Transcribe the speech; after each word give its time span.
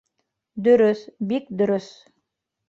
Дөрөҫ, 0.67 1.03
бик 1.33 1.53
дөрөҫ. 1.61 1.93